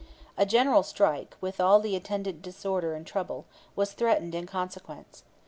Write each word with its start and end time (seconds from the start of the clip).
A 0.35 0.47
general 0.47 0.81
strike, 0.81 1.35
with 1.41 1.59
all 1.59 1.79
the 1.79 1.95
attendant 1.95 2.41
disorder 2.41 2.95
and 2.95 3.05
trouble, 3.05 3.45
was 3.75 3.93
threatened 3.93 4.33
in 4.33 4.47
consequence. 4.47 5.23